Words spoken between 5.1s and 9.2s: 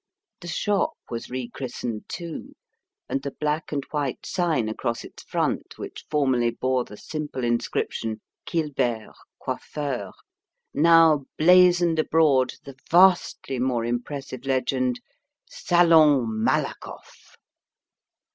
front which formerly bore the simple inscription "Kilbert,